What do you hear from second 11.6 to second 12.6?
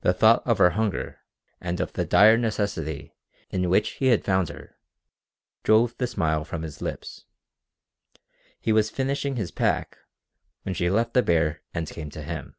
and came to him.